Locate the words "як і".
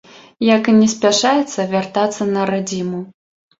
0.45-0.73